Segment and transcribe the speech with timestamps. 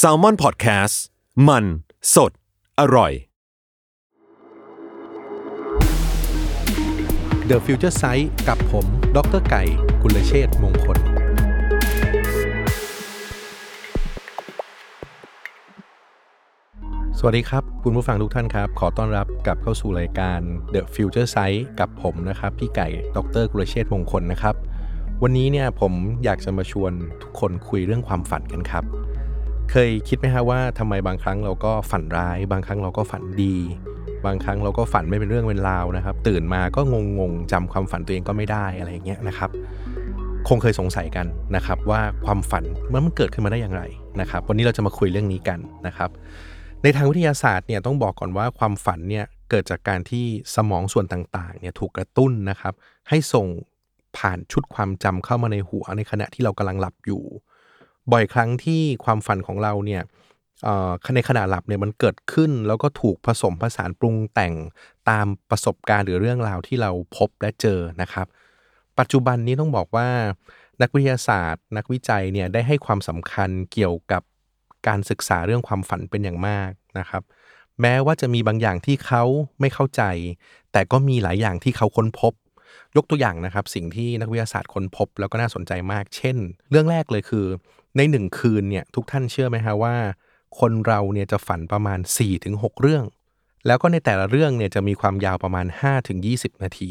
[0.00, 0.94] s a l ม o n PODCAST
[1.48, 1.64] มัน
[2.14, 2.32] สด
[2.80, 3.12] อร่อย
[7.50, 8.86] The Future Sight กับผม
[9.16, 9.62] ดรไก่
[10.02, 10.98] กุลเชษมงคล
[17.18, 20.38] สวัสดีครับ คุณผู้ฟังทุกท่านครับ ขอต้อนรับกลับเข้าสู่รายการ
[20.74, 24.54] The Future Sight กับผมนะครับ พี่ไก่ ดรกุลเชษมงคลนะครับ
[25.24, 25.92] วันนี้เนี่ยผม
[26.24, 28.84] อยากจะมาชวนทุกคนคุยเรื่องความฝันกันครับ
[29.70, 33.56] เคยคิดไหมฮะว่าทำไมบางครั้งเราก็ฝันร้าย บางครั้งเราก็ฝันดี
[34.26, 39.50] บางครั้งเราก็ฝันไม่เป็นเรื่องเป็นราวนะครับ ตื่นมาก็งงงๆจำความฝันตัวเองก็ไม่ได้อะไรอย่างเงี้ยนะครับ
[40.48, 43.82] คงเคยสงสัยกันนะครับ ว่าความฝันมันเกิดขึ้นมาได้อย่างไร
[44.20, 46.10] นะครับ วันนี้เราจะมาคุยเรื่องนี้กันนะครับ
[46.82, 52.74] ในทางวิทยาศาสตร์เนี่ยต้องบอกก่อนว่าความฝันเนี่ยเกิดจากการที่สมองส่วนต่างๆเนี่ยถูกกระตุ้นนะครับ
[53.08, 53.46] ให้ส่ง
[54.18, 57.22] ผ่านชุดความจำเข้ามาในหัวในขณะที่เรากำลังหลับอยู่
[58.12, 60.02] บ่อยครั้งที่ความฝันของเราเนี่ย
[60.64, 64.54] เอ่อในขณะหลับเนี่ยมันเกิดขึ้น แล้วก็ถูกผสมผสานปรุงแต่ง
[65.10, 68.26] ตามประสบการณ์หรือเรื่องราวที่เราพบและเจอนะครับ
[68.98, 70.08] ปัจจุบันนี้ต้องบอกว่า
[70.82, 74.22] นักวิทยาศาสตร์ นักวิจัยเนี่ยได้ให้ความสำคัญเกี่ยวกับ
[74.86, 77.22] การศึกษาเรื่องความฝันเป็นอย่างมากนะครับ
[77.80, 79.22] แม้ว่าจะมีบางอย่างที่เขา
[79.60, 80.02] ไม่เข้าใจ
[80.72, 82.32] แต่ก็มีหลายอย่างที่เขาค้นพบ
[82.96, 86.36] ยกตัวอย่างนะครับ สิ่งที่นักวิทยาศาสตร์ค้นพบแล้วก็น่าสนใจมาก เช่น
[86.70, 87.46] เรื่องแรกเลยคือ
[87.96, 89.94] ในหนึ่งคืนเนี่ยทุกท่านเชื่อไหมฮะว่า
[90.60, 91.98] คนเราเนี่ยจะฝันประมาณ
[92.40, 93.04] 4-6 เรื่อง
[93.66, 95.66] แล้วก็ในแต่ละเรื่องเนี่ยจะมีความยาวประมาณ
[96.14, 96.90] 5-20 นาที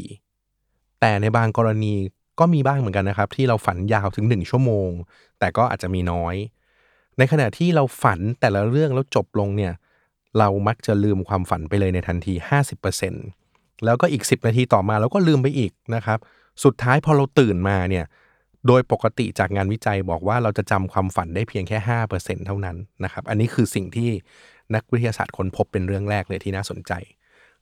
[1.00, 1.94] แต่ในบางกรณี
[2.40, 4.90] ก็มีบ้างเหมือนกันนะครับ ที่เราฝันยาวถึง 1 ชั่วโมง
[5.38, 6.34] แต่ก็อาจจะมีน้อย
[7.18, 9.72] ในขณะที่เราฝันแต่ละเรื่องแล้วจบลงเนี่ย
[10.38, 12.34] เรามักจะลืมความฝันไปเลยในทันที
[13.10, 13.41] 50%
[13.84, 16.18] แล้วก็อีก 10 นาทีต่อมาเราก็ลืมไปอีกนะครับ
[16.64, 18.04] สุดท้ายพอเราตื่นมาเนี่ย
[18.66, 21.78] โดยปกติจากงานวิจัยบอกว่าเราจะจำความฝันได้เพียงแค่
[22.12, 24.10] 5%เท่านั้นนะครับ อันนี้คือสิ่งที่
[24.74, 26.92] นักวิทยาศาสตร์ค้นพบเป็นเรื่องแรกเลยที่น่าสนใจ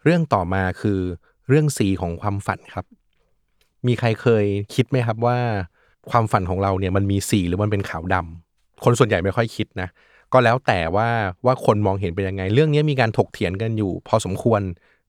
[0.04, 1.00] เรื่องต่อมาคือ
[1.48, 2.86] เรื่องสีของความฝันครับ
[3.86, 4.44] มีใครเคย
[4.74, 5.38] คิดไหมครับว่า
[6.10, 9.88] ความฝันของเราเนี่ยมันมีสีหรือมันเป็นขาวดำคนส่วนใหญ่ไม่ค่อยคิดนะ
[10.32, 11.08] ก็แล้วแต่ว่า
[11.46, 14.60] ว่าคนมองเห็นเป็นยังไง เรื่องนี้มีการถกเถียงกันอยู่ พอสมควร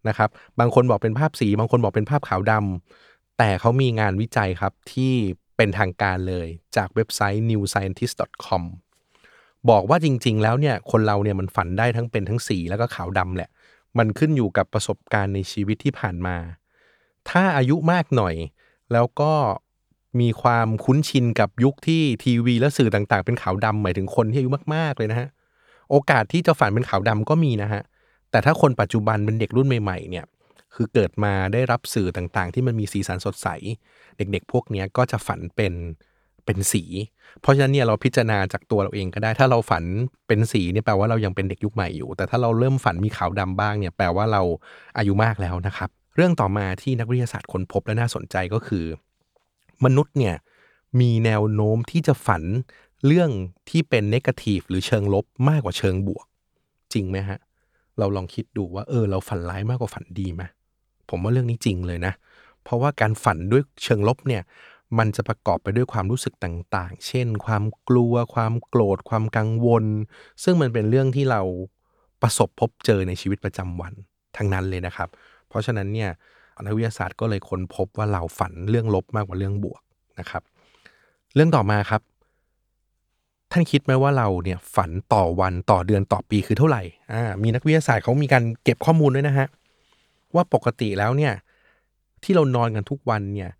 [0.07, 0.29] นะครับ
[0.59, 5.13] บางคนบอกเป็นภาพสี บางคนบอกเป็นภาพขาวดำแต่เขามีงานวิจัยครับที่
[5.57, 8.63] เป็นทางการเลยจากเว็บไซต์ newscientist.com
[9.69, 13.49] บอกว่าจริง ๆ แล้วเนี่ยคนเราเนี่ยมันฝันได้ทั้งเป็นทั้งสีแล้วก็ขาวดำแหละ
[13.97, 16.37] มันขึ้นอยู่กับประสบการณ์ในชีวิตที่ผ่านมา
[17.29, 18.35] ถ้าอายุมากหน่อย
[18.93, 19.33] แล้วก็
[20.19, 25.29] มีความคุ้นชินกับยุคที่ทีวีและสื่อต่างๆ เป็นขาวดำหมายถึงคนที่อายุมากๆเลยนะฮะ
[25.89, 27.81] โอกาสที่จะฝันเป็นขาวดำก็มีนะฮะ
[28.31, 30.25] แต่ถ้าคนปัจจุบันเป็นเด็กรุ่นใหม่ๆเนี่ย
[30.75, 33.47] คือเกิดมาได้รับสื่อต่างๆ ที่มันมีสีสันสดใส
[34.17, 35.73] เด็กๆ พวกนี้ก็จะฝันเป็น
[36.45, 36.83] เป็นสี
[37.41, 39.83] เพราะฉะนั้นเนี่ยเราพิจารณาจากตัวเราเองก็ได้ ถ้าเราฝัน
[40.27, 44.41] เป็นสีเนี่ยแปลว่าเรายังเป็นเด็กยุคใหม่อยู่ แต่ถ้าเราเริ่มฝันมีขาวดำบ้างเนี่ยแปลว่าเรา
[44.97, 48.85] อายุมากแล้วนะครับ เรื่องต่อมาที่นักวิทยาศาสตร์ค้นพบและน่าสนใจก็คือ
[49.85, 50.35] มนุษย์เนี่ย
[50.99, 52.43] มีแนวโน้มที่จะฝัน
[53.05, 53.29] เรื่อง
[53.69, 56.25] ที่เป็นเนกาทีฟหรือเชิงลบมากกว่าเชิงบวก
[56.93, 57.39] จริงไหมฮะ
[57.99, 60.43] เราลองคิดดูว่าเออเราฝันร้ายมากกว่าฝันดีไหม
[61.09, 62.13] ผมว่าเรื่องนี้จริงเลยนะ
[62.63, 64.43] เพราะว่าการฝันด้วยเชิงลบเนี่ย
[64.97, 69.85] มันจะประกอบไปด้วยความรู้สึกต่างๆ เช่น ความกลัว ความโกรธ ความกังวล
[70.43, 71.41] ซึ่งมันเป็นเรื่องที่เรา
[72.21, 73.93] ประสบพบเจอในชีวิตประจำวัน
[74.37, 75.09] ทั้งนั้นเลยนะครับ
[75.49, 76.09] เพราะฉะนั้นเนี่ย
[76.65, 79.81] นักวิทยาศาสตร์ก็เลยค้นพบว่าเราฝันเรื่องลบมากกว่าเรื่องบวก
[80.19, 80.43] นะครับ
[81.35, 82.01] เรื่องต่อมาครับ
[83.51, 89.47] ท่านคิดไหมว่าเราเนี่ยฝันต่อวันต่อเดือนต่อปีคือเท่าไหร่อ่ามีนักวิทยาศาสตร์เขามีการเก็บข้อมูลด้วยนะฮะ
[90.35, 91.33] ว่าปกติแล้วเนี่ย
[92.23, 93.51] ที่เรานอนกันทุกวันเนี่ย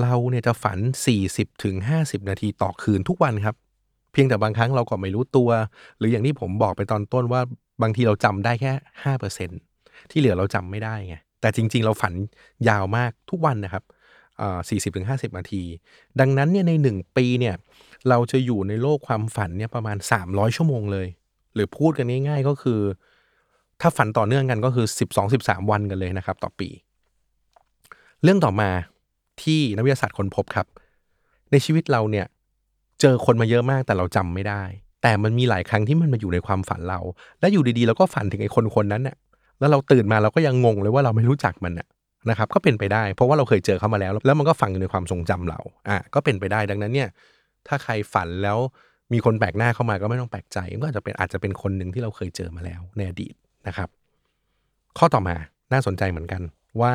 [0.00, 0.78] เราเนี่ยจะฝัน
[1.20, 1.74] 40ถึง
[2.04, 3.56] 50นาทีต่อคืนทุกวันครับ
[4.12, 5.50] เพียงแต่บางครั้งเราก็ไม่รู้ตัว
[5.98, 7.40] หรืออย่างที่ผมบอกไปตอนต้นว่า
[7.82, 8.72] บางทีเราจำได้แค่
[9.04, 12.12] 5%ที่เหลือเราจำไม่ได้ไงแต่จริง ๆ เราฝัน
[12.68, 13.84] ยาวมากทุกวันนะครับ
[14.68, 15.62] สี่สิบถึงห้าสิบนาที
[16.20, 17.54] ดังนั้นเนี่ยในหนึ่งปีเนี่ย
[18.08, 19.96] เราจะอยู่ในโลกความฝันเนี่ยประมาณ
[20.26, 21.06] 300 ชั่วโมงเลย
[21.54, 22.80] หรือพูดกันง่ายๆก็คือ
[23.80, 24.86] ถ้าฝันต่อเนื่องกันก็คือ
[25.28, 26.68] 12-13 วันกันเลยนะครับต่อปี
[28.22, 28.70] เรื่องต่อมา
[29.42, 30.66] ที่นักวิทยาศาสตร์ค้นพบครับ
[31.50, 32.26] ในชีวิตเราเนี่ย
[33.00, 34.62] เจอคนมาเยอะมากแต่เราจำไม่ได้
[35.02, 37.00] แต่มันมีหลายครั้งที่มันมาอยู่ในความฝันเรา
[37.40, 39.16] และอยู่ดีๆเราก็ฝันถึงไอ้คนคนนั้นเนี่ย
[39.58, 41.86] แล้วเราตื่นมาเราก็ยังงงเลยว่าเราไม่รู้จักมันน่ะ
[42.30, 47.08] นะครับก็เป็นไปได้ เพราะว่าเราเคยเจอเขามาแล้ว แล้วมันก็ฝังอยู่ในความทรงจำเราอะก็เป็นไปได้ดังนั้นเนี่ย
[47.68, 48.58] ถ้าใครฝันแล้ว
[49.12, 53.34] มีคนแปลกหน้าเข้ามาก็ไม่ต้องแปลกใจก็อาจจะเป็นอาจจะเป็นคนหนึ่งที่เราเคยเจอมาแล้วในอดีต
[53.66, 53.88] นะครับ
[54.98, 55.36] ข้อต่อมา
[55.72, 56.42] น่าสนใจเหมือนกัน
[56.80, 56.94] ว่า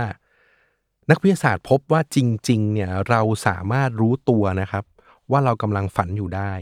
[1.11, 2.17] นักวิทยาศาสตร์พบว่าจ
[2.49, 4.83] ริง ๆ เนี่ยเราสามารถรู้ตัวนะครับ
[5.31, 6.53] ว่าเรากำลังฝันอยู่ได้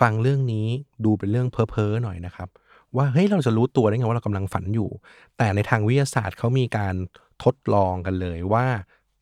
[0.00, 0.66] ฟังเรื่องนี้
[1.04, 2.48] ดูเป็นเรื่องเพ้อเพ้อหน่อยนะครับ
[2.96, 4.88] ว่าเฮ้ยเราจะรู้ตัวได้ไงว่าเรากำลังฝันอยู่
[5.38, 6.94] แต่ในทางวิทยาศาสตร์เขามีการ
[7.44, 8.66] ทดลองกันเลยว่า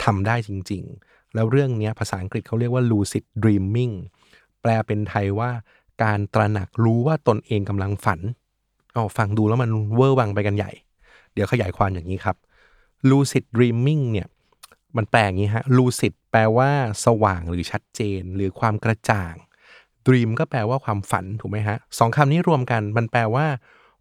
[0.04, 3.94] ทำได้จริง ๆ แล้วเรื่องนี้ภาษาอังกฤษเขาเรียกว่า lucid dreaming
[4.62, 5.50] แปลเป็นไทยว่า
[6.02, 8.20] การตระหนักรู้ว่าตนเองกำลังฝัน
[8.92, 10.72] เอฟังดูแล้วมันเวอร์วังไปกันใหญ่
[11.32, 12.36] เดี๋ยวขยายความอย่างนี้ครับ
[13.10, 14.28] lucid dreaming เนี่ย
[14.96, 16.70] มันแปลอย่างนี้ฮะ lucid แปลว่า
[17.04, 19.34] สว่างหรือชัดเจน หรือความกระจ่าง
[20.06, 23.46] dream ก็แปลว่าความฝันถูกไหมฮะสองคำนี้รวมกันมันแปลว่า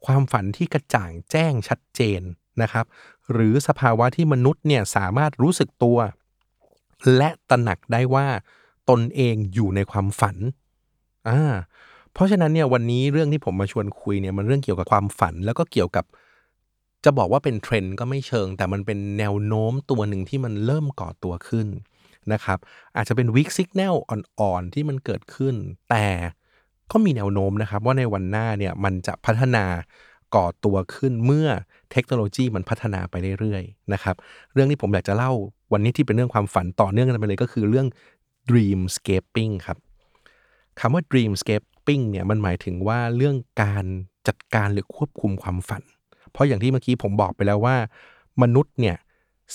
[0.05, 2.21] ความฝันที่กระจ่างแจ้งชัดเจน
[2.61, 2.85] นะครับ
[3.33, 5.97] หรือสภาวะที่มนุษย์เนี่ยสามารถรู้สึกตัว
[7.17, 8.27] และตระหนักได้ว่า
[8.89, 10.37] ตนเองอยู่ในความฝัน
[11.29, 11.41] อ่า
[12.13, 16.05] เพราะฉะนั้นเนี่ยวันนี้เรื่องที่ผมมาชวนคุยเนี่ยมันเรื่องเกี่ยวกับความฝันแล้วก็เกี่ยวกับ
[17.05, 21.67] จะบอกว่าเป็นเทรนด์ก็ไม่เชิง แต่มันเป็นแนวโน้มตัวหนึ่งที่มันเริ่มก่อตัวขึ้น
[22.33, 22.59] นะครับ
[22.95, 25.55] อาจจะเป็น weak signal อ่อนๆที่มันเกิดขึ้น
[25.89, 26.07] แต่
[26.91, 29.65] ก็มีแนวโน้มนะครับ ว่าในวันหน้าเนี่ยมันจะพัฒนา
[30.35, 31.47] ก่อตัวขึ้นเมื่อ
[31.91, 34.15] เทคโนโลยีมันพัฒนาไปเรื่อยๆนะครับ
[34.53, 35.31] เรื่องที่ผมอยากจะเล่า
[35.73, 37.87] วันนี้ที่เป็นเรื่องความฝันต่อเนื่องกันไปเลยก็คือเรื่อง
[38.49, 39.77] dreamscaping ครับ
[40.79, 43.85] คำว่า dreamscaping เนี่ยมันหมายถึงว่าเรื่องการ
[44.27, 45.83] จัดการหรือควบคุมความฝัน
[46.31, 47.75] เพราะอย่างที่เมื่อกี้ผมบอกไปแล้วว่า
[48.41, 48.97] มนุษย์เนี่ย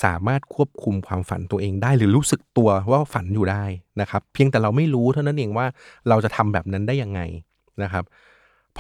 [0.05, 3.65] สามารถควบคุมความฝันตัวเองได้ หรือรู้สึกตัวว่าฝันอยู่ได้
[4.00, 5.67] นะครับ เพียงแต่เราไม่รู้เท่านั้นเองว่า
[6.09, 7.21] เราจะทำแบบนั้นได้ยังไง
[7.82, 8.12] นะครับเ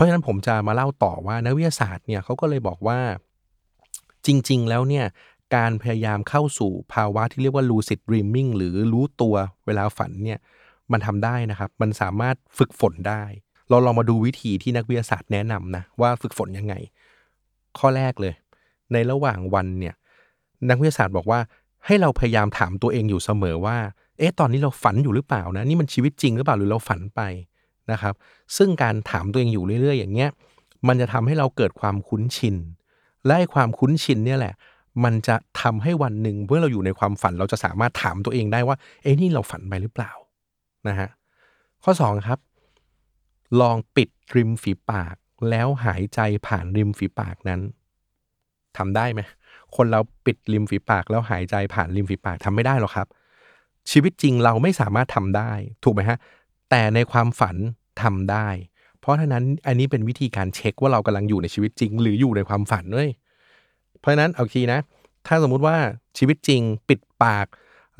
[0.00, 2.98] ราะฉะนั้นผมจะมาเล่าต่อว่านักวิทยาศาสตร์เนี่ยเขาก็เลยบอกว่า
[4.26, 5.04] จริง ๆ แล้วเนี่ย
[5.56, 9.34] การพยายามเข้าสู่ภาวะที่เรียกว่า lucid dreaming หรือรู้ตัว
[9.66, 10.38] เวลาฝันเนี่ย
[10.92, 13.22] มันทำได้นะครับ มันสามารถฝึกฝนได้
[13.70, 16.74] เราลองมาดูวิธีที่นักวิทยาศาสตร์แนะนำนะว่าฝึกฝนยังไง
[17.78, 18.34] ข้อแรกเลย
[18.92, 19.94] ในระหว่างวันเนี่ย
[20.70, 21.40] นักวิทยาศาสตร์บอกว่า
[21.86, 23.76] ให้เราพยายามถามตัวเองอยู่เสมอว่า
[24.18, 27.20] เอ๊ะ ตอนนี้เราฝันอยู่หรือเปล่านะ นี่มันชีวิตจริงหรือเปล่า หรือเราฝันไป
[27.92, 28.14] นะครับ
[28.56, 30.30] ซึ่งการถามตัวเองอยู่เรื่อย ๆ อย่างเงี้ย
[30.88, 32.56] มันจะทำให้เราเกิดความคุ้นชิน
[33.26, 34.54] และความคุ้นชินเนี่ยแหละ
[35.04, 40.12] มันจะทำให้วันหนึ่งเมื่อเราอยู่ในความฝันเราจะสามารถถามตัวเองได้ว่า เอ้นี่เราฝันไปหรือเปล่า
[40.88, 41.08] นะฮะ
[41.84, 42.38] ข้อ 2 ครับ
[43.60, 45.14] ลองปิดริมฝีปาก
[45.50, 47.60] แล้วหายใจผ่านริมฝีปากนั้น
[48.76, 49.20] ทำได้ไหม
[49.76, 53.08] คนเราปิดริมฝีปากแล้วหายใจผ่านริมฝีปากทำไม่ได้หรอกครับ
[53.90, 55.52] ชีวิตจริงเราไม่สามารถทำได้
[55.84, 56.18] ถูกไหมฮะ
[56.70, 57.56] แต่ในความฝัน
[58.02, 58.48] ทำได้
[59.00, 63.10] เพราะฉะนั้นอันนี้เป็นวิธีการเช็คว่าเรากำลังอยู่ในชีวิตจริง หรืออยู่ในความฝันเลย
[63.98, 64.80] เพราะฉะนั้นเอาคีนะ
[65.26, 65.76] ถ้าสมมุติว่า
[66.18, 67.46] ชีวิตจริงปิดปาก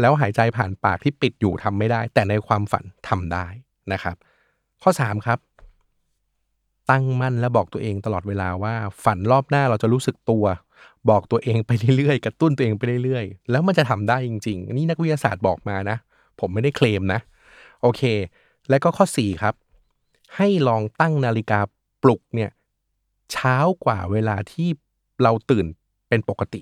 [0.01, 3.47] แล้วหายใจผ่านปากที่ปิดอยู่ทำไม่ได้ แต่ในความฝันทำได้
[3.93, 4.17] นะครับ
[4.83, 5.39] ข้อ 3 ครับ
[6.91, 8.75] ตั้งมั่นและบอกตัวเองตลอดเวลาว่า
[9.05, 10.45] ฝันรอบหน้าเราจะรู้สึกตัว
[11.11, 15.97] บอกตัวเองไปเรื่อยๆ กระตุ้นตัวเองไปเรื่อยๆ แล้วมันจะทำได้จริงๆ นี่นักวิทยาศาสตร์บอกมานะ
[16.41, 17.21] ผมไม่ได้เคลมนะ
[17.83, 18.03] โอเค
[18.71, 19.55] แล้วก็ข้อ 4 ครับ
[20.37, 21.61] ให้ลองตั้งนาฬิกา
[22.03, 22.51] ปลุกเนี่ย
[23.33, 24.69] เช้ากว่าเวลาที่
[25.23, 25.67] เราตื่น
[26.09, 26.61] เป็นปกติ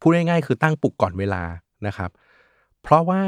[0.00, 1.42] พูดง่ายๆคือตั้งปลุกก่อนเวลา
[1.86, 2.10] นะครับ
[2.82, 3.22] เพราะว่า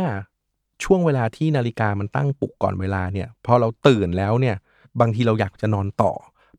[0.84, 4.56] ช่วงเวลาที่นาฬิกามันตั้งปลุกก่อนเวลาเนี่ยพอเราตื่นแล้วเนี่ย
[5.00, 6.12] บางทีเราอยากจะนอนต่อ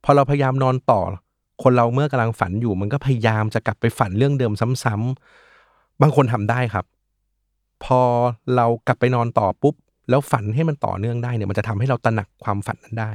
[0.03, 1.01] พอเราพยายามนอนต่อ
[1.63, 6.85] คนเราเมื่อกำลังฝันอยู่ มันก็พยายามจะกลับไปฝันเรื่องเดิมซ้ำๆบางคนทำได้ครับ
[7.83, 8.01] พอ
[8.55, 9.75] เรากลับไปนอนต่อปุ๊บ
[10.09, 13.11] แล้วฝันให้มันต่อเนื่องได้เนี่ยมันจะทำให้เราตระหนักความฝันนั้นได้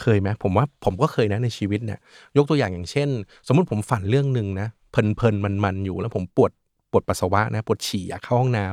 [0.00, 1.98] เคยไหมผมว่าผมก็เคยนะในชีวิตเนี่ย
[2.36, 3.08] ยกตัวอย่างอย่างเช่น
[3.46, 6.50] สมมุติผมฝันเรื่องหนึ่งนะเพลินๆมันๆอยู่แล้วผมปวด
[6.90, 8.66] ปวดปัสสาวะนะปวดฉี่อยากเข้าห้องน้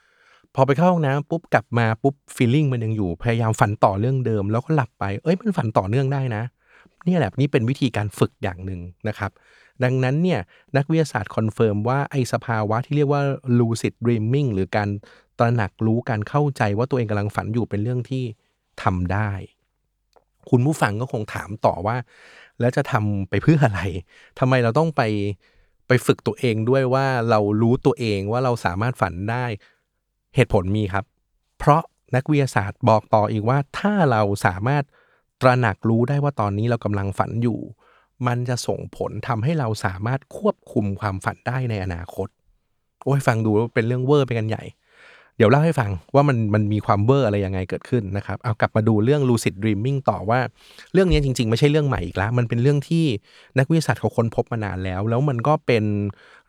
[0.00, 6.42] ำพอไปเข้าห้องน้ำปุ๊บกลับมาปุ๊บฟีลลิ่งมันยังอยู่ พยายามฝันต่อเรื่องเดิม แล้วก็หลับไป เอ้ยมันฝันต่อเนื่องได้นะ
[7.06, 9.30] นี่แหละนี่เป็นวิธีการฝึกอย่างหนึ่งนะครับ
[9.84, 10.40] ดังนั้นเนี่ย
[10.76, 13.22] นักวิทยาศาสตร์ confirm ว่าไอสภาวะที่เรียกว่า
[13.58, 14.88] lucid dreaming หรือการ
[15.38, 18.24] ตระหนักรู้การเข้าใจว่าตัวเองกำลังฝันอยู่เป็นเรื่องที่
[18.82, 19.30] ทำได้
[20.50, 21.96] คุณผู้ฟังก็คงถามต่อว่า
[22.60, 23.80] แล้วจะทำไปเพื่ออะไร
[24.38, 25.02] ทำไมเราต้องไป
[25.88, 29.44] ไปฝึกตัวเองด้วยว่าเรารู้ตัวเองว่าเราสามารถฝันได้
[30.34, 31.04] เหตุผลมีครับ
[31.58, 31.82] เพราะ
[32.14, 34.84] นักวิทยาศาสตร์บอกต่ออีกว่าถ้าเราสามารถ
[35.42, 37.58] ตระหนักรู้ได้ว่าตอนนี้เรากำลังฝันอยู่
[38.26, 42.28] มันจะส่งผลทำให้เราสามารถควบคุมความฝันได้ในอนาคต
[43.04, 44.64] โอ้ยฟังดูเป็นเรื่องเวอร์ไปกันใหญ่
[45.36, 50.40] เดี๋ยวเล่าให้ฟังว่ามันมันมีความเวอร์อะไรยังไงเกิดขึ้นนะครับ เอากลับมาดูเรื่อง lucid dreaming ต่อว่า
[50.92, 53.04] เรื่องนี้จริง ๆ ไม่ใช่เรื่องใหม่อีกแล้ว มันเป็นเรื่องที่
[53.58, 55.84] นักวิทยาศาสตร์เขาค้นพบมานานแล้ว แล้วมันก็เป็น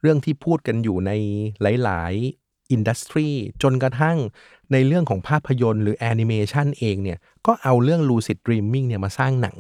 [0.01, 1.11] เรื่องที่พูดกันอยู่ใน
[1.83, 3.27] หลายๆอินดัสทรี
[3.63, 4.17] จนกระทั่ง
[4.71, 9.57] ในเรื่องของภาพยนตร์หรือแอนิเมชันเองเนี่ย ก็เอาเรื่อง lucid dreaming เนี่ยมาสร้างหนัง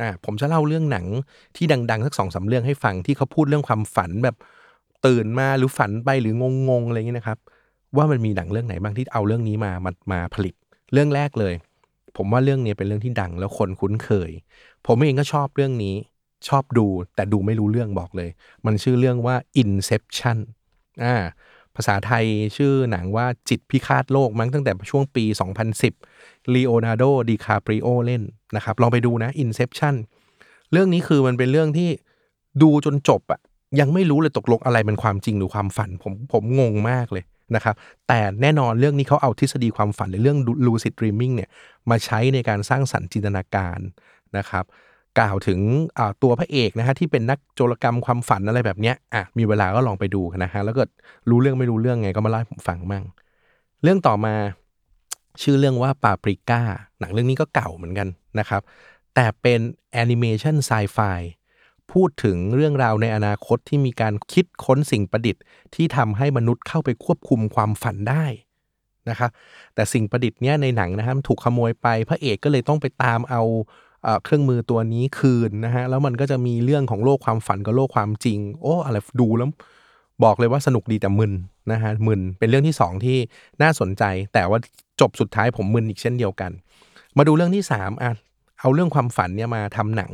[0.00, 1.06] อ่าผมจะเล่าเรื่องหนัง
[1.56, 4.36] ที่ดังๆสักสองสาเรื่องให้ฟังที่เขาพูดเรื่องความฝันแบบ
[5.06, 6.34] ตื่นมาหรือฝันไปหรือ
[6.68, 7.38] งงๆอะไรอย่างนี้นะครับ
[7.96, 10.54] ว่ามันมีหนังเรื่องไหนบ้างที่เอาเรื่องนี้มามามาผลิต
[10.92, 11.54] เรื่องแรกเลย
[12.16, 14.30] ผมว่าเรื่องนี้เป็นเรื่องที่ดังแล้วคนคุ้นเคย
[14.86, 15.94] ผมเองก็ชอบเรื่องนี้
[16.48, 18.30] ชอบดูแต่ดูไม่รู้เรื่องบอกเลย
[18.66, 20.38] มันชื่อเรื่องว่า Inception
[21.04, 21.16] อ่า
[21.76, 22.24] ภาษาไทย
[22.56, 25.24] ชื่อหนังว่าจิตพิฆาตโลกมั้งตั้งแต่ช่วงปี
[25.88, 28.22] 2010ลีโอนาร์โดดิคาปริโอเล่น
[28.56, 29.94] นะครับ ลองไปดูนะ Inception
[30.72, 31.90] เรื่องนี้คือมันเป็นเรื่องที่
[32.62, 33.40] ดูจนจบอะ
[33.80, 37.24] ยังไม่รู้เลยตกลงอะไรเป็นความจริงหรือความฝัน ผมผมงงมากเลย
[37.54, 37.74] นะครับ
[38.08, 41.50] แต่แน่นอนเรื่องนี้เขาเอาทฤษฎีความฝันหรือเรื่อง lucid dreaming เนี่ย
[41.90, 43.78] มาใช้ในการสร้างสรรค์จินตนาการ
[44.38, 44.64] นะครับ
[45.18, 45.60] กล่าวถึง
[46.22, 50.82] ตัวพระเอกนะฮะที่เป็นนักโจรกรรมความฝันอะไรแบบเนี้ยอะมีเวลาก็ลองไปดูนะฮะแล้วก็
[51.30, 53.04] รู้เรื่องไม่รู้เรื่องไงก็มาเล่าให้ผมฟังมั่ง
[53.82, 54.34] เรื่องต่อมา
[55.42, 56.62] ชื่อเรื่องว่าปาปริก้า
[57.00, 58.62] หนังเรื่องนี้ก็เก่าเหมือนกันนะครับ
[59.14, 59.60] แต่เป็น
[59.92, 60.98] แอนิเมชันไซไฟ
[61.92, 65.42] พูดถึงเรื่องราวในอนาคตที่มีการคิดค้นสิ่งประดิษฐ์
[65.74, 68.24] ที่ทำให้มนุษย์เข้าไปควบคุมความฝันได้
[69.10, 69.30] นะครับ
[69.74, 73.42] แต่สิ่งประดิษฐ์เนี้ยในหนังนะฮะมันถูกขโมยไปพระเอกก็เลยต้องไปตามเอา
[74.24, 79.50] เครื่องมือตัวนี้คืนนะฮะแล้วมันก็จะมีเรื่องของโลกความฝันกับโลกความจริง โอ้อะไรดูแล้ว
[80.24, 81.32] บอกเลยว่าสนุกดีแต่มึน
[81.72, 83.18] นะฮะมึนเป็นเรื่องที่สองที่
[83.62, 84.02] น่าสนใจ
[84.34, 84.58] แต่ว่า
[85.00, 86.50] จบสุดท้ายผมมึนอีกเช่นเดียวกัน
[87.16, 88.12] มาดูเรื่องที่สามอะ
[88.60, 90.10] เอาเรื่องความฝันเนี่ยมาทำหนัง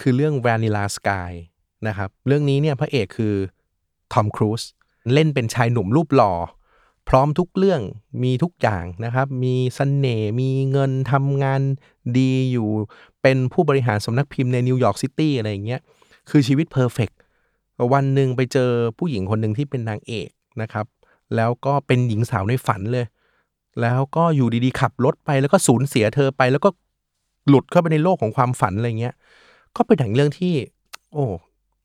[0.00, 1.30] คือเรื่อง Vanilla Sky
[1.86, 3.34] นะครับเรื่องนี้เนี่ยพระเอกคือ
[4.12, 4.62] ทอมครูซ
[5.12, 6.32] เล่นเป็นชายหนุ่มรูปหล่อ
[7.08, 7.80] พร้อมทุกเรื่อง
[8.22, 11.60] มีทุกอย่างนะครับ มีเสน่ห์มีเงินทำงาน
[12.18, 12.68] ดีอยู่
[13.22, 15.80] เป็นผู้บริหารสำนักพิมพ์ในนิวยอร์กซิตี้อะไรอย่างเงี้ย
[16.30, 17.10] คือชีวิต perfect
[17.92, 20.28] วันหนึ่งไปเจอผู้หญิงคนหนึ่งที่เป็นนางเอก
[20.62, 20.86] นะครับ
[21.36, 23.06] แล้วก็เป็นหญิงสาวในฝันเลย
[23.80, 26.70] แล้วก็อยู่ดีๆขับรถไปแล้วก็สูญเสียเธอไป แล้วก็
[27.48, 29.14] หลุดเข้าไปในโลกของความฝันอะไรเงี้ย
[29.76, 30.54] ก็เป็นหนังเรื่องที่
[31.12, 31.24] โอ้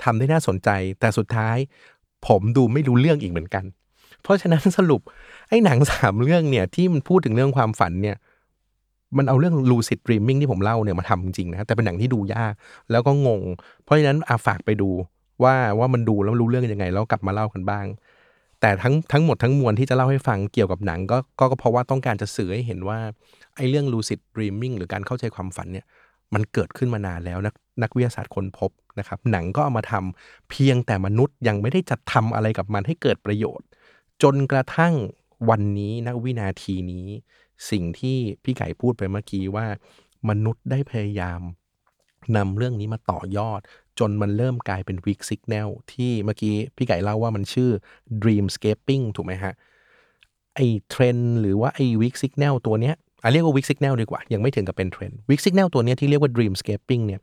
[0.04, 1.58] ทำได้น่าสนใจ แต่สุดท้าย
[2.28, 3.66] ผมดูไม่รู้เรื่องอีกเหมือนกัน
[4.24, 5.02] เพราะฉะนั้นสรุป
[5.50, 8.18] ไอ้หนังสามเรื่องเนี่ยที่มันพูดถึงเรื่องความฝันเนี่ย
[9.18, 12.54] มันเอาเรื่อง lucid dreaming ที่ผมเล่าเนี่ยมาทำจริงนะแต่เป็นหนังที่ดูยาก
[12.92, 13.42] แล้วก็งง
[13.84, 14.90] เพราะฉะนั้นอาฝากไปดู
[15.44, 17.86] ว่าว่ามันดูแล้วรู้เรื่องยังไง แล้วกลับมาเล่ากันบ้าง
[18.62, 23.00] แต่ทั้งทั้งหมดทั้งมวลที่จะเล่าให้ฟังเกี่ยวกับหนังก็ก็เพราะว่าต้องการจะสื่อให้เห็นว่า
[23.56, 25.86] ไอ้เรื่อง lucid dreaming หรือการเข้าใจความฝันเนี่ย
[26.34, 33.68] มันเกิดขึ้นมานานแล้วนักนักวิทยาศาสตร์ค้นพบนะครับ หนังก็เอามาทำเพียงแต่มนุษย์ยังไม่ได้จัดทำอะไรกับมันให้เกิดประโยชน์
[34.22, 34.94] จนกระทั่ง
[35.50, 37.08] วันนี้นักวินาทีนี้
[37.70, 39.66] สิ่งที่พี่ไก่พูดไปเมื่อกี้ว่า
[40.30, 41.42] มนุษย์ได้พยายาม
[42.38, 43.62] นำเรื่องนี้มาต่อยอด
[44.00, 47.70] จนมันเริ่มกลายเป็น weak signal ที่เมื่อกี้พี่ไก่เล่าว่ามันชื่อ
[48.24, 49.54] dreamscaping ถูกไหมฮะ
[50.56, 57.20] ไอเทรนหรือว่าไอ้ weak signal ตัวเนี้ยอะเรียกว่า weak signal ดีกว่า ยังไม่ถึงกับเป็น trend weak signal ตัวเนี้ยที่เรียกว่า Dreamscaping เนี่ย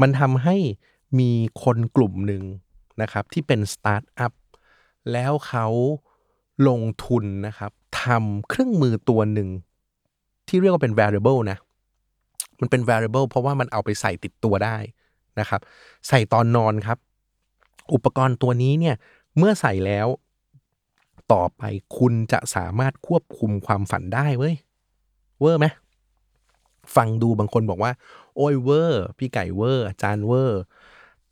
[0.00, 0.56] มันทำให้
[1.18, 1.30] มี
[1.62, 2.42] คนกลุ่มหนึ่ง
[3.02, 4.32] นะครับที่เป็นสตาร์ทอัพ
[5.12, 5.66] แล้วเขา
[6.68, 7.70] ลงทุนนะครับ
[8.02, 9.48] ทำเครื่องมือตัวหนึ่ง
[10.48, 11.58] ที่เรียกว่าเป็น wearable นะ
[12.60, 14.76] มันเป็น variable เพราะว่ามันเอาไปใส่ติดตัวได้
[15.40, 15.60] นะครับ
[16.08, 16.98] ใส่ตอนนอนครับ
[17.94, 18.96] อุปกรณ์ตัวนี้เนี่ย
[19.38, 20.08] เมื่อใส่แล้ว
[21.32, 21.62] ต่อไป
[21.98, 24.54] คุณจะสามารถควบคุมความฝันได้เว้ย
[25.40, 25.66] เวอร์ไหม
[26.96, 27.92] ฟังดูบางคนบอกว่า
[28.36, 30.60] โอ้ยเวอร์ พี่ไก่เวอร์อาจารย์เวอร์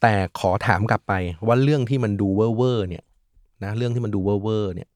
[0.01, 1.13] แต่ขอถามกลับไป
[1.47, 3.05] ว่าเรื่องที่มันดูเวอร์เวอร์เนี่ย
[3.65, 4.89] นะเรื่องที่มันดูเวอร์เวอร์เนี่ย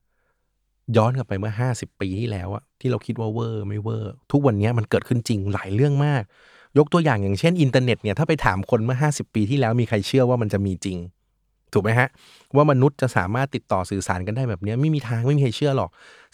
[0.97, 6.23] ย้อนกลับไปเมื่อห้าสิบปีที่แล้วอะที่เราคิดว่าเวอร์ไม่เวอร์ ทุกวันนี้มันเกิดขึ้นจริงหลายเรื่องมาก
[6.78, 10.99] ยกตัวอย่างอย่างเช่นอินเทอร์เน็ตเนี่ยถ้าไปถามคนเมื่อห้าสิบปีที่แล้วมีใครเชื่อว่ามันจะมีจริง
[11.73, 12.09] ถูกไหมฮะ
[12.57, 15.90] ว่ามนุษย์จะสามารถติดต่อสื่อสารกันได้แบบนี้ไม่มีทางไม่มีใครเชื่อหรอก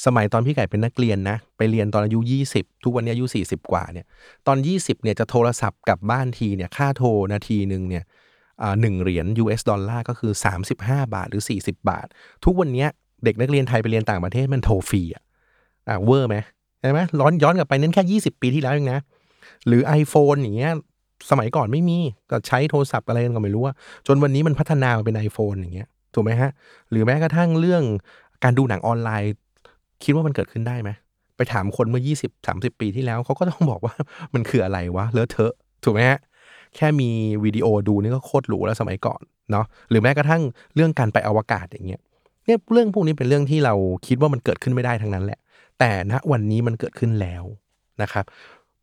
[0.07, 2.19] สมัยตอนพี่ไก่เป็นนักเรียนนะ ไปเรียนตอนอายุ
[2.53, 4.07] 20 ทุกวันนี้อายุ 40 กว่าเนี่ย
[4.47, 8.05] ตอน 20เนี่ยจะโทรศัพท์กลับบ้านทีเนี่ยค่าโทรนาทีหนึ่งเนี่ย
[8.81, 10.33] หนึ่งเหรียญ US ดอลลาร์ก็คือ
[10.73, 12.07] 35 บาทหรือ 40 บาท
[12.45, 12.87] ทุกวันนี้
[13.25, 15.23] เด็กนักเรียนไทยไปเรียนต่างประเทศมันโทรฟรีอะ
[15.89, 16.37] อ่าเวอร์ไหม
[16.81, 19.01] ใช่ไหมร้อนย้อนกลับไปนั้นแค่ 20 ปีที่แล้วเองนะ
[19.67, 20.71] หรือ iPhone อย่างเงี้ย
[21.31, 21.99] สมัยก่อนไม่มี
[22.31, 23.75] ก็ใช้โทรศัพท์อะไรกันก็ไม่รู้ว่า
[24.07, 26.51] จนวันนี้มันพัฒนามาเป็น iPhone อย่างเงี้ยถูกไหมฮะ
[26.91, 27.83] หรือแม้กระทั่งเรื่อง
[28.45, 29.33] การดูหนังออนไลน์
[30.05, 30.91] คิดว่ามันเกิดขึ้นได้ไหม
[31.37, 33.95] ไปถามคนเมื่อ 20 30 ปีที่แล้วเขาก็ต้องบอกว่า
[34.35, 36.19] มันคืออะไรวะเลอะเทอะถูกไหมฮะ
[36.77, 37.11] แค่มี
[37.45, 40.43] วิดีโอดูนี่ก็โคตรหรูแล้วสมัยก่อนเนาะหรือแม้กระทั่ง
[40.75, 42.01] เรื่องการไปอวกาศอย่างเงี้ย
[42.47, 43.75] เนี่ยเรื่องพวกนี้เป็นเรื่องที่เรา
[44.07, 45.39] คิดว่ามันเกิดขึ้นไม่ได้ทั้งนั้นแหละ
[45.79, 47.45] แต่ณวันนี้มันเกิดขึ้นแล้ว
[48.03, 48.25] นะครับ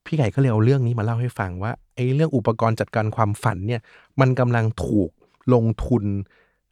[0.06, 3.82] พี่ไก่ก็เลยเอาเรื่องนี้มาเล่าให้ฟังว่าไอ้เรื่องอุปกรณ์จัดการความฝันเนี่ย
[4.20, 5.12] มันกำลังถูก
[5.54, 6.04] ลงทุน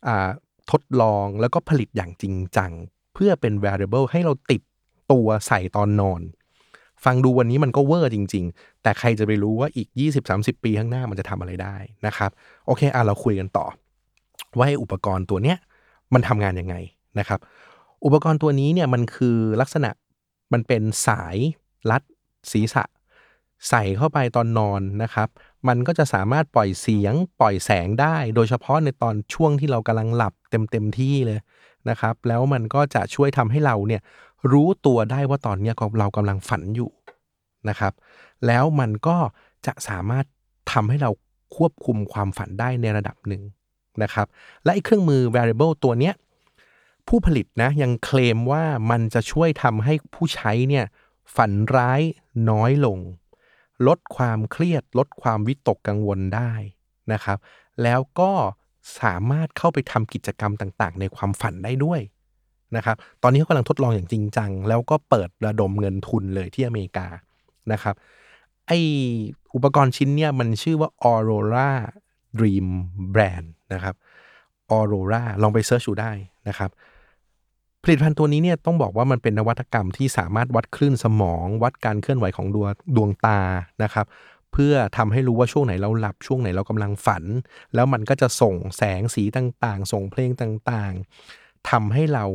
[0.08, 0.30] อ่า
[0.72, 2.72] ทดลองแล้วก็ผลิตอย่างจริงจัง
[3.14, 4.62] เพื่อเป็น variable ให้เราติด
[5.12, 6.22] ตัวใส่ตอนนอน
[7.06, 9.88] ฟังดูวันนี้มันก็เวอร์จริง ๆ แต่ใครจะไปรู้ว่าอีก
[10.26, 11.76] 20-30 ปีข้างหน้ามันจะทำอะไรได้
[12.06, 12.32] นะครับ
[12.66, 13.66] โอเคอะเราคุยกันต่อ
[14.58, 15.58] ว่าอุปกรณ์ตัวเนี้ย
[16.14, 16.76] มันทำงานยังไง
[17.20, 17.40] นะครับ
[18.06, 19.90] อุปกรณ์ตัวนี้เนี่ยมันคือลักษณะ
[20.54, 21.38] มันเป็นสาย
[21.92, 22.02] รัด
[22.52, 22.84] ศีรษะ
[23.70, 25.30] ใส่เข้าไปตอนนอนนะครับ
[25.68, 31.40] มันก็จะสามารถปล่อยเสียงปล่อยแสงได้ โดยเฉพาะในตอนช่วงที่เรากำลังหลับเต็มเต็มที่เลย
[31.90, 34.02] นะครับ แล้วมันก็จะช่วยทำให้เราเนี่ย
[34.52, 36.92] รู้ตัวได้ว่าตอนนี้เรากำลังฝันอยู่
[37.70, 37.94] นะครับ
[38.48, 39.18] แล้วมันก็
[39.66, 40.26] จะสามารถ
[40.72, 41.12] ทำให้เรา
[41.56, 43.42] ควบคุมความฝันได้ในระดับหนึ่ง
[44.04, 44.28] นะครับ
[44.64, 46.16] และไอ้เครื่องมือ variable ตัวเนี้ย
[47.08, 50.86] ผู้ผลิตนะยังเคลมว่ามันจะช่วยทำให้ผู้ใช้เนี่ย
[51.36, 52.02] ฝันร้าย
[52.50, 53.00] น้อยลง
[53.88, 56.52] ลดความเครียด ลดความวิตกกังวลได้
[57.14, 57.38] นะครับ
[57.84, 58.32] แล้วก็
[59.00, 62.02] สามารถเข้าไปทำกิจกรรมต่างๆ ในความฝันได้ด้วย
[62.76, 67.08] นะครับ ตอนนี้เขากำลังทดลองอย่างจริงจัง แล้วก็เปิดระดมเงินทุนเลยที่อเมริกา
[67.72, 67.96] นะครับ
[68.68, 68.72] ไอ
[69.54, 71.72] อุปกรณ์ชิ้นเนี่ยมันชื่อว่า Aurora
[72.38, 72.68] Dream
[73.14, 73.96] Brand นะครับ
[74.72, 76.12] Aurora ลองไปเซิร์ชดูได้
[76.48, 76.72] นะครับ
[77.84, 83.40] ผลิตภัณฑ์ตัวนี้เนี่ยต้องบอกว่ามันเป็นนวัตกรรมที่สามารถวัดคลื่นสมอง วัดการเคลื่อนไหวของดวงดวงตา
[83.84, 84.06] นะครับ
[84.54, 87.24] เพื่อทำให้รู้ว่าช่วงไหนเราหลับช่วงไหนเรากำลังฝัน
[87.76, 92.26] แล้วมันก็จะส่งแสงสีต่างๆ ส่งเพลงต่างๆทำให้เรา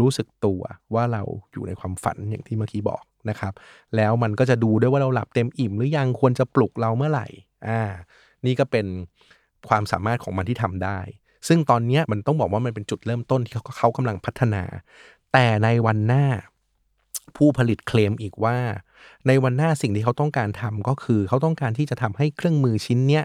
[0.00, 0.60] รู้สึกตัว
[0.94, 3.52] ว่าเราอยู่ในความฝันอย่างที่เมื่อกี้บอกนะครับ
[3.96, 7.26] แล้วมันก็จะดูด้วยว่าเราหลับเต็มอิ่มหรือยังควรจะปลุกเราเมื่อไหร่
[7.68, 7.82] อ่า
[8.46, 8.86] นี่ก็เป็น
[9.68, 10.98] ความสามารถของมันที่ทำได้
[11.48, 14.62] ซึ่งตอนนี้มันต้องบอกว่ามันเป็นจุดเริ่มต้นที่เขาเขากำลังพัฒนา
[15.32, 16.24] แต่ในวันหน้า
[17.36, 18.56] ผู้ผลิตเคลมอีกว่า
[19.26, 23.24] ในวันหน้าสิ่งที่เขาต้องการทำก็คือ เขาต้องการที่จะทำให้เครื่องมือชิ้นเนี้ย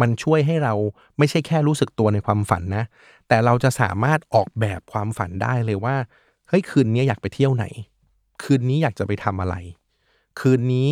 [0.00, 0.74] มันช่วยให้เรา
[1.18, 2.84] ไม่ใช่แค่รู้สึกตัวในความฝันนะ
[3.28, 5.96] แต่เราจะสามารถออกแบบความฝันได้เลยว่า
[6.48, 7.64] เฮ้ยคืนนี้อยากไปเที่ยวไหน
[8.42, 9.56] คืนนี้อยากจะไปทำอะไร
[10.40, 10.90] คืนนี้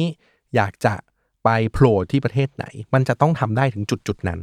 [0.56, 0.94] อยากจะ
[1.44, 2.64] ไปโผล่ที่ประเทศไหน
[2.94, 4.40] มันจะต้องทำได้ถึงจุดจุดนั้น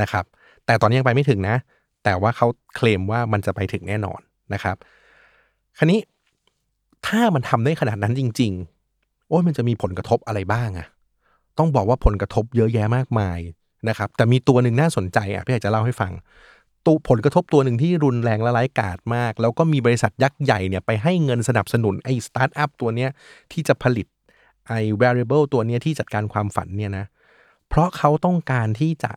[0.00, 0.24] นะครับ
[0.66, 1.56] แต่ตอนนี้ยังไปไม่ถึงนะ
[2.04, 4.20] แต่ว่าเขาเคลมว่ามันจะไปถึงแน่นอน
[4.54, 4.76] นะครับ
[5.78, 6.00] คราวนี้
[7.06, 8.52] ถ้ามันทำได้ขนาดนั้นจริง
[8.90, 10.86] ๆ โอ้ยมันจะมีผลกระทบอะไรบ้างอะ
[11.58, 13.38] ต้องบอกว่าผลกระทบเยอะแยะมากมาย
[13.88, 16.12] นะครับ แต่มีตัวหนึ่งน่าสนใจอะพี่อยากจะเล่าให้ฟัง
[16.86, 23.10] ตัวผลกระทบตัวหนึ่งที่รุนแรงและร้ายกาจมาก แล้วก็มีบริษัทยักษ์ใหญ่เนี่ยไปให้เงินสนับสนุนไอ้สตาร์ทอัพตัวเนี้ย
[23.52, 24.06] ที่จะผลิต
[24.68, 27.04] ไอ้ variable ตัวเนี้ยที่จัดการความฝันเนี่ยนะ
[27.68, 29.10] เพราะเขาต้องการที่จะ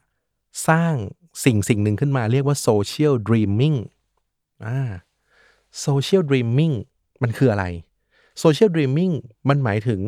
[0.68, 0.94] สร้าง
[1.46, 3.78] สิ่งสิ่งหนึ่งขึ้นมาเรียกว่า social dreaming
[4.66, 4.80] อ่า
[5.86, 6.74] social dreaming
[7.24, 7.66] มันคืออะไร
[8.44, 9.14] social dreaming
[9.50, 10.02] มันหมายถึง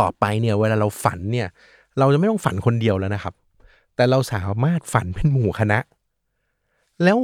[0.00, 1.48] ต่อไปเนี่ยเวลาเราฝันเนี่ย
[1.98, 3.34] เราจะไม่ต้องฝันคนเดียวแล้วนะครับ
[3.96, 5.78] แต่เราสามารถฝันเป็นหมู่คณะ
[7.04, 7.18] แล้ว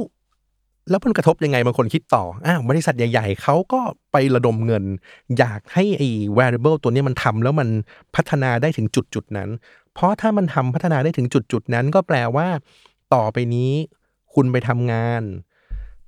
[0.89, 3.79] แล้วมันกระทบยังไงบางคนคิดต่อ อ้าวบริษัทใหญ่ๆ เขาก็
[4.11, 4.83] ไประดมเงิน
[5.37, 7.69] อยากให้ไอ้ variable ตัวนี้มันทำแล้วมัน
[8.15, 9.49] พัฒนาได้ถึงจุดจุดนั้น
[9.93, 12.47] เพราะถ้ามันทำพัฒนาได้ถึงจุดจุดนั้น ก็แปลว่า
[13.13, 13.71] ต่อไปนี้
[14.33, 15.23] คุณไปทำงาน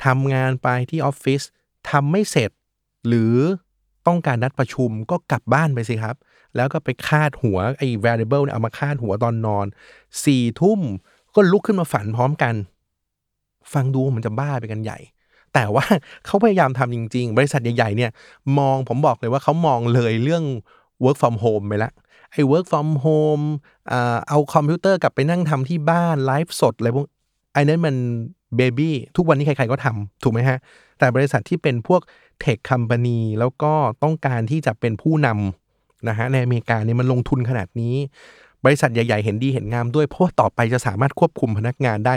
[0.05, 1.41] ทำงานไปที่ออฟฟิศ
[1.89, 2.51] ทำไม่เสร็จ
[3.07, 3.35] หรือ
[4.07, 6.15] ต้องการนัดประชุมก็กลับบ้านไปสิครับ
[6.55, 9.65] แล้วก็ไปคาดหัวไอ้ variable เนี่ยเอามาคาดหัวตอนนอน
[10.25, 10.79] สี่ทุ่ม
[11.35, 12.55] ก็ลุกขึ้นมาฝันพร้อมกัน
[13.73, 14.99] ฟังดูมันจะบ้าไปกันใหญ่
[15.53, 15.85] แต่ว่า
[16.25, 18.11] เขาพยายามทำจริง ๆ บริษัทใหญ่ ๆ เนี่ย
[18.57, 20.43] มองผมบอกเลยว่าเขามองเลยเรื่อง
[21.03, 21.93] work from home ไปแล้ว
[22.35, 23.45] ไอ้ work from home
[24.29, 27.07] เอาคอมพิวเตอร์กลับไปนั่งทำที่บ้านไลฟ์สดอะไรพวก
[27.53, 27.95] ไอ้นั้นมัน
[28.57, 30.57] baby ทุกวันนี้ใครๆก็ทำถูกไหมฮะ
[30.99, 32.01] แต่บริษัทที่เป็นพวก
[32.39, 37.95] tech company แล้วก็ต้องการที่จะเป็นผู้นำนะฮะในอเมริกาเนี่ยมันลงทุนขนาดนี้
[38.65, 42.13] บริษัทใหญ่ ๆ เห็นดีเห็นงามด้วย เพราะต่อไปจะสามารถควบคุมพนักงานได้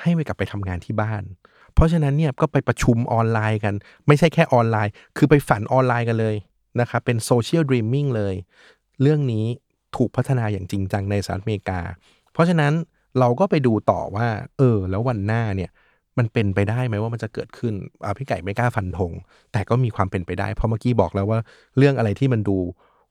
[0.00, 1.22] ให้ไปกลับไปทำงานที่บ้าน
[1.74, 3.74] เพราะฉะนั้นเนี่ยก็ไปประชุมออนไลน์กัน
[4.06, 6.36] ไม่ใช่แค่ออนไลน์ คือไปฝันออนไลน์กันเลย
[6.80, 8.34] นะครับเป็น social dreaming เลย
[9.02, 9.46] เรื่องนี้
[9.96, 11.80] ถูกพัฒนาอย่างจริงจังในสหรัฐอเมริกา
[12.32, 12.72] เพราะฉะนั้น
[13.18, 15.70] เราก็ไปดูต่อว่า เออ แล้ววันหน้าเนี่ย
[16.18, 19.12] มันเป็นไปได้ไหมว่ามันจะเกิดขึ้นอ่าพี่ไก่ไม่กล้าฟันธง
[19.52, 21.40] แต่ก็มีความเป็นไปได้ เพราะเมื่อกี้บอกแล้วว่า
[21.78, 22.58] เรื่องอะไรที่มันดู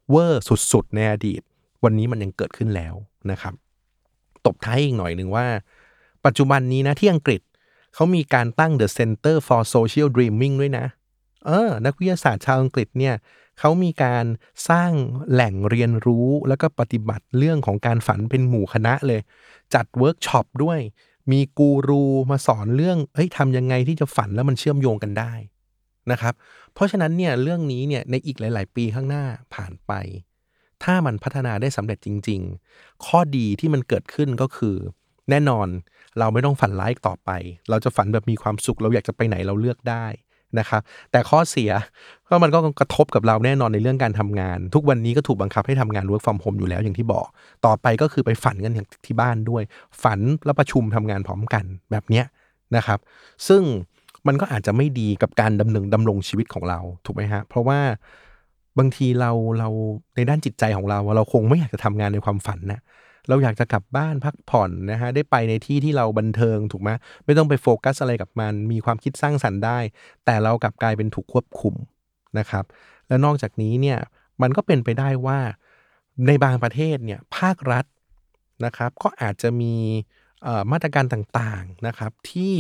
[0.10, 1.42] เวอร์สุดๆในอดีต
[1.84, 2.94] วันนี้มันยังเกิดขึ้นแล้ว
[3.32, 3.54] นะครับ
[4.46, 5.46] ตบท้ายอีกหน่อยหนึ่งว่า
[6.26, 7.42] ปัจจุบันนี้นะที่อังกฤษ
[7.94, 10.86] เขามีการตั้ง The Center for Social Dreaming ด้วยนะ
[11.46, 13.14] เออ นักวิทยาศาสตร์ชาวอังกฤษเนี่ย
[13.60, 14.26] เขามีการ
[14.70, 14.92] สร้าง
[15.32, 19.22] แหล่งเรียนรู้แล้วก็ปฏิบัติเรื่องของการฝันเป็นหมู่คณะเลย
[19.74, 20.80] จัดเวิร์กช็อปด้วย
[21.32, 25.34] มีกูรูมาสอนเรื่องเอ้ยทำยังไงที่จะฝันแล้วมันเชื่อมโยงกันได้
[26.12, 26.34] นะครับ
[26.74, 29.94] เพราะฉะนั้นเนี่ยเรื่องนี้เนี่ยในอีกหลาย ๆ ปีข้างหน้าผ่านไป
[30.84, 32.42] ถ้ามันพัฒนาได้สำเร็จจริง
[32.74, 34.76] ๆ ข้อดีที่มันเกิดขึ้นก็คือ
[35.30, 35.68] แน่นอน
[36.20, 37.32] เราไม่ต้องฝันร้ายต่อไป
[37.70, 40.06] เราจะฝันแบบมีความสุขเราอยากจะไปไหนเราเลือกได้
[40.60, 40.82] นะครับ
[41.12, 41.72] แต่ข้อเสีย
[42.30, 47.28] ก็มันก็กระทบกับเราแน่นอนในเรื่องการทำงาน ทุกวันนี้ก็ถูกบังคับให้ทำงาน work from home อยู่แล้วอย่างที่บอก
[47.66, 49.64] ต่อไปก็คือไปฝันกันอย่างที่บ้านด้วย
[50.04, 52.26] ฝันแล้วประชุมทำงานพร้อมกันแบบเนี้ย
[52.76, 53.00] นะครับ
[53.48, 53.62] ซึ่ง
[54.28, 57.80] มันก็อาจจะไม่ดีกับการดำเนินดำรงชีวิตของเราถูกไหมฮะเพราะว่า
[58.78, 59.70] บางทีเราเรา
[60.16, 62.82] ในด้านจิตใจของเรา เราคงไม่อยากจะทำงานในความฝันนะ
[63.30, 66.90] เราอยากจะกลับบ้านพักผ่อนนะฮะได้ไปในที่ที่เราบันเทิงถูกไหม
[67.26, 69.80] ไม่ต้องไปโฟกัสอะไรกับมัน มีความคิดสร้างสรรค์ได้
[70.26, 71.76] แต่เรากลับกลายเป็นถูกควบคุม
[72.40, 72.66] นะครับ
[73.08, 74.00] แล้วนอกจากนี้เนี่ย
[74.42, 75.40] มันก็เป็นไปได้ว่า
[76.28, 77.86] ในบางประเทศเนี่ยภาครัฐ
[78.66, 79.76] นะครับ ก็อาจจะมี
[80.72, 82.56] มาตรการต่างๆนะครับ ที่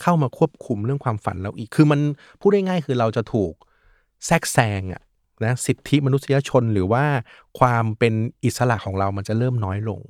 [0.00, 2.00] เข้ามาควบคุมเรื่องความฝันเราอีก คือมัน
[2.40, 3.52] พูดได้ง่ายคือเราจะถูก
[4.26, 5.02] แทรกแซงอะ
[5.44, 7.04] นะสิทธิมนุษยชนหรือว่า
[7.58, 8.14] ความเป็น
[8.44, 10.00] อิสระของเรามันจะเริ่มน้อยลง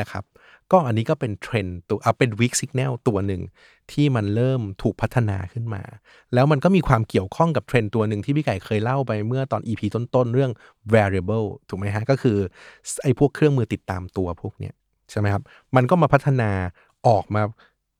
[0.00, 0.24] นะครับ
[0.72, 3.42] ก็อันนี้ก็เป็นเทรนตัวเอาเป็น weak signal ตัวหนึ่ง
[3.92, 5.82] ที่มันเริ่มถูกพัฒนาขึ้นมา
[6.34, 10.52] แล้วมันก็มีความเกี่ยวข้องกับเทรนตัวหนึ่งที่พี่ไก่เคยเล่าไปเมื่อตอน EP ต้นๆ เรื่อง
[10.94, 12.36] wearable ถูกไหมฮะ ก็คือ
[13.02, 14.74] ไอ้พวกเครื่องมือติดตามตัวพวกเนี้ย
[15.10, 15.42] ใช่ไหมครับ
[15.76, 16.50] มันก็มาพัฒนา
[17.08, 17.42] ออกมา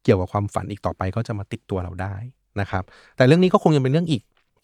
[0.04, 2.14] เกี่ยวกับความฝันอีกต่อไปก็จะมาติดตัวเราได้
[2.60, 2.84] นะครับ
[3.16, 4.22] แต่เรื่องนี้ก็คงยังเป็นเรื่องอีก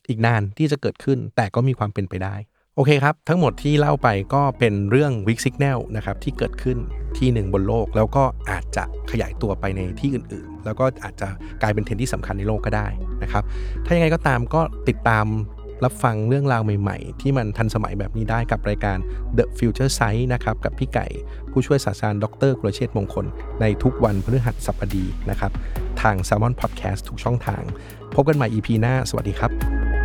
[0.08, 2.36] อีกนานที่จะเกิดขึ้น แต่ก็มีความเป็นไปได้
[2.76, 6.78] โอเคครับ ทั้งหมดที่เล่าไปก็เป็นเรื่อง Weak Signal นะครับที่เกิดขึ้น
[7.18, 11.28] ที่หนึ่งบนโลก แล้วก็อาจจะขยายตัวไปในที่อื่นๆ แล้วก็อาจจะ
[11.62, 12.88] กลายเป็นเทรนที่สำคัญในโลกก็ได้
[13.22, 13.44] นะครับ
[13.84, 15.26] ถ้ายังไงก็ตามก็ติดตาม
[15.84, 18.98] รับฟังเรื่องราวใหม่ๆ ที่มันทันสมัยแบบนี้ได้กับรายการ
[19.38, 21.06] The Future Sight นะครับ กับพี่ไก่
[21.50, 23.26] ผู้ช่วยศาสตราจารย์ดรกุลเชษมงคล
[23.60, 25.52] ในทุกวันพฤหัสบดีนะครับ
[26.00, 27.62] ทาง s ซ l m o n Podcast ทุกช่องทาง
[28.14, 29.95] พบกันใหม่ EP หน้า สวัสดีครับ